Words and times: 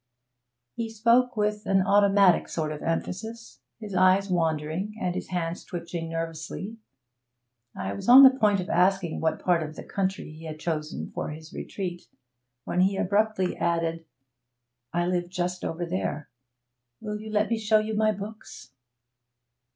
He 0.73 0.89
spoke 0.89 1.37
with 1.37 1.67
an 1.67 1.83
automatic 1.83 2.47
sort 2.49 2.71
of 2.71 2.81
emphasis, 2.81 3.59
his 3.79 3.93
eyes 3.93 4.31
wandering, 4.31 4.95
and 4.99 5.13
his 5.13 5.27
hands 5.27 5.63
twitching 5.63 6.09
nervously. 6.09 6.77
I 7.77 7.93
was 7.93 8.09
on 8.09 8.23
the 8.23 8.31
point 8.31 8.59
of 8.59 8.67
asking 8.67 9.19
what 9.21 9.37
part 9.37 9.61
of 9.61 9.75
the 9.75 9.83
country 9.83 10.31
he 10.31 10.45
had 10.45 10.59
chosen 10.59 11.11
for 11.11 11.29
his 11.29 11.53
retreat, 11.53 12.07
when 12.63 12.81
he 12.81 12.97
abruptly 12.97 13.55
added: 13.57 14.05
'I 14.91 15.05
live 15.05 15.29
just 15.29 15.63
over 15.63 15.85
there. 15.85 16.31
Will 16.99 17.21
you 17.21 17.29
let 17.29 17.51
me 17.51 17.59
show 17.59 17.77
you 17.77 17.93
my 17.93 18.11
books?' 18.11 18.71